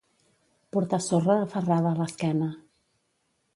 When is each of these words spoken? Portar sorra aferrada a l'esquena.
Portar 0.77 0.99
sorra 1.09 1.35
aferrada 1.43 1.93
a 1.93 2.01
l'esquena. 2.01 2.51